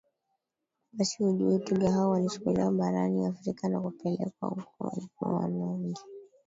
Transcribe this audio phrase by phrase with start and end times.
[0.93, 6.21] basi ujue twiga hao walichukuliwa barani Afrika na kupelekwa huko ulipo waona nje ya